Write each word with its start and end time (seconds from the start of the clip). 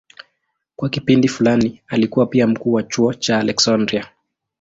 Kwa 0.75 0.89
kipindi 0.89 1.27
fulani 1.27 1.81
alikuwa 1.87 2.25
pia 2.25 2.47
mkuu 2.47 2.73
wa 2.73 2.83
chuo 2.83 3.13
cha 3.13 3.39
Aleksandria. 3.39 4.09